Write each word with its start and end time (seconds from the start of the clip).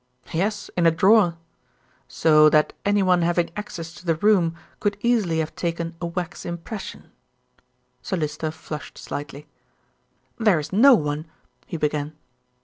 "Yes, 0.33 0.71
in 0.75 0.87
a 0.87 0.89
drawer." 0.89 1.37
"So 2.07 2.49
that 2.49 2.73
anyone 2.83 3.21
having 3.21 3.51
access 3.55 3.93
to 3.93 4.03
the 4.03 4.15
room 4.15 4.55
could 4.79 4.97
easily 5.01 5.37
have 5.37 5.55
taken 5.55 5.95
a 6.01 6.07
wax 6.07 6.43
impression." 6.43 7.11
"Sir 8.01 8.17
Lyster 8.17 8.49
flushed 8.49 8.97
slightly. 8.97 9.45
"There 10.39 10.57
is 10.59 10.73
no 10.73 10.95
one" 10.95 11.27
he 11.67 11.77
began. 11.77 12.13